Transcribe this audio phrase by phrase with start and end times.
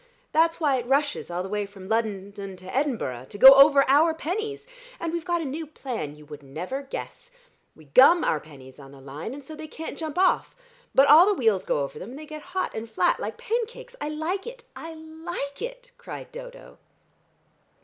[0.31, 4.15] That's why it rushes all the way from London to Edinburgh, to go over our
[4.15, 4.65] pennies.
[4.99, 7.29] And we've got a new plan: you would never guess.
[7.75, 10.55] We gum the pennies on the line and so they can't jump off,
[10.95, 13.95] but all the wheels go over them, and they get hot and flat like pancakes.
[14.01, 14.63] I like it!
[14.75, 16.79] I like it!" cried Dodo.